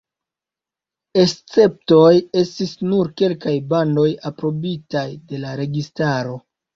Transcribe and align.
Esceptoj 1.23 2.07
estis 2.41 2.71
nur 2.91 3.11
kelkaj 3.23 3.53
bandoj 3.73 4.07
aprobitaj 4.31 5.05
de 5.33 5.43
la 5.45 5.53
registaro. 5.61 6.35